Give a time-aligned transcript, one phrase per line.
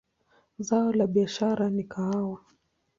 [0.67, 2.39] Zao la biashara ni kahawa.